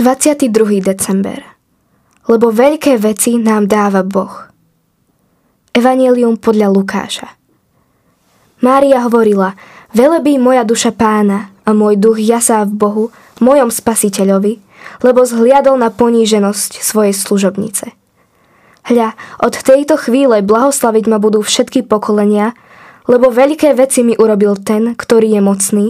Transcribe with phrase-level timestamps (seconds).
[0.00, 0.80] 22.
[0.80, 1.44] december.
[2.24, 4.48] Lebo veľké veci nám dáva Boh.
[5.76, 7.28] Evangelium podľa Lukáša.
[8.64, 9.52] Mária hovorila,
[9.92, 13.04] velebí moja duša pána a môj duch jasá v Bohu,
[13.44, 14.64] mojom spasiteľovi,
[15.04, 17.92] lebo zhliadol na poníženosť svojej služobnice.
[18.88, 19.12] Hľa,
[19.44, 22.56] od tejto chvíle blahoslaviť ma budú všetky pokolenia,
[23.10, 25.86] lebo veľké veci mi urobil ten, ktorý je mocný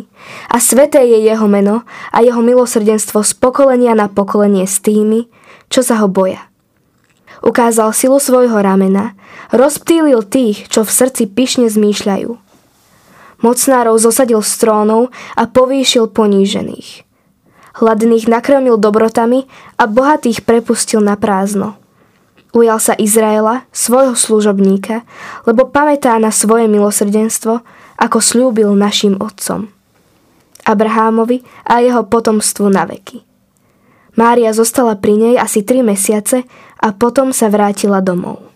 [0.48, 5.28] a sveté je jeho meno a jeho milosrdenstvo z pokolenia na pokolenie s tými,
[5.68, 6.48] čo sa ho boja.
[7.44, 9.12] Ukázal silu svojho ramena,
[9.52, 12.40] rozptýlil tých, čo v srdci pyšne zmýšľajú.
[13.40, 17.08] Mocnárov zosadil z trónov a povýšil ponížených.
[17.80, 19.48] Hladných nakrmil dobrotami
[19.80, 21.79] a bohatých prepustil na prázdno.
[22.50, 25.06] Ujal sa Izraela, svojho služobníka,
[25.46, 27.62] lebo pamätá na svoje milosrdenstvo,
[28.00, 29.70] ako slúbil našim otcom.
[30.66, 33.22] Abrahámovi a jeho potomstvu na veky.
[34.18, 36.42] Mária zostala pri nej asi tri mesiace
[36.82, 38.50] a potom sa vrátila domov.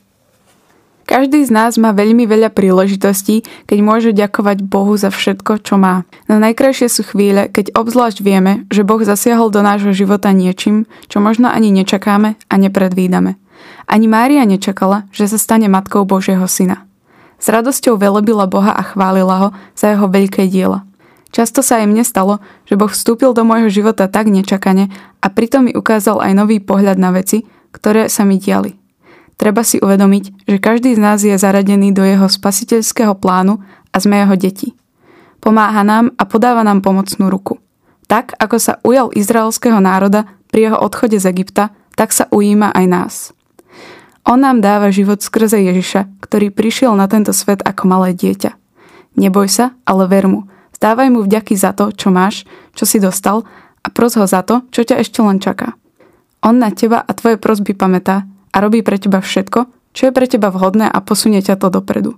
[1.05, 6.08] Každý z nás má veľmi veľa príležitostí, keď môže ďakovať Bohu za všetko, čo má.
[6.33, 11.20] Na najkrajšie sú chvíle, keď obzvlášť vieme, že Boh zasiahol do nášho života niečím, čo
[11.20, 13.36] možno ani nečakáme a nepredvídame.
[13.84, 16.88] Ani Mária nečakala, že sa stane matkou Božieho syna.
[17.36, 20.88] S radosťou velebila Boha a chválila ho za jeho veľké diela.
[21.34, 24.88] Často sa aj mne stalo, že Boh vstúpil do môjho života tak nečakane
[25.19, 27.42] a pritom mi ukázal aj nový pohľad na veci,
[27.74, 28.78] ktoré sa mi diali.
[29.34, 33.58] Treba si uvedomiť, že každý z nás je zaradený do jeho spasiteľského plánu
[33.91, 34.78] a sme jeho deti.
[35.42, 37.58] Pomáha nám a podáva nám pomocnú ruku.
[38.06, 42.84] Tak, ako sa ujal izraelského národa pri jeho odchode z Egypta, tak sa ujíma aj
[42.86, 43.14] nás.
[44.25, 48.56] On nám dáva život skrze Ježiša, ktorý prišiel na tento svet ako malé dieťa.
[49.20, 50.48] Neboj sa, ale ver mu.
[50.80, 53.45] Zdávaj mu vďaky za to, čo máš, čo si dostal
[53.84, 55.77] a pros ho za to, čo ťa ešte len čaká.
[56.41, 60.25] On na teba a tvoje prosby pamätá a robí pre teba všetko, čo je pre
[60.25, 62.17] teba vhodné a posunie ťa to dopredu.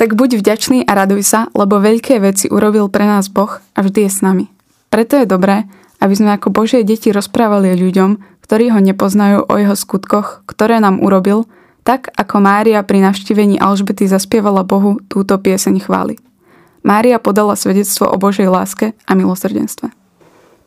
[0.00, 4.08] Tak buď vďačný a raduj sa, lebo veľké veci urobil pre nás Boh a vždy
[4.08, 4.48] je s nami.
[4.88, 5.68] Preto je dobré,
[6.02, 11.00] aby sme ako Božie deti rozprávali ľuďom, ktorí ho nepoznajú o jeho skutkoch, ktoré nám
[11.00, 11.48] urobil,
[11.80, 16.20] tak ako Mária pri navštívení Alžbety zaspievala Bohu túto pieseň chvály.
[16.84, 19.88] Mária podala svedectvo o Božej láske a milosrdenstve.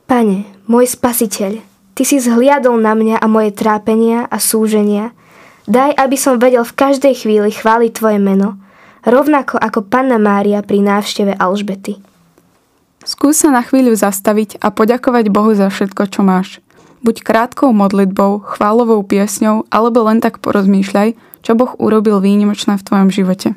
[0.10, 1.62] Pane, môj spasiteľ,
[1.98, 5.18] Ty si zhliadol na mňa a moje trápenia a súženia.
[5.66, 8.62] Daj, aby som vedel v každej chvíli chváliť Tvoje meno,
[9.02, 11.98] rovnako ako Panna Mária pri návšteve Alžbety.
[13.02, 16.62] Skús sa na chvíľu zastaviť a poďakovať Bohu za všetko, čo máš.
[17.06, 21.14] Buď krátkou modlitbou, chválovou piesňou, alebo len tak porozmýšľaj,
[21.46, 23.54] čo Boh urobil výnimočné v tvojom živote.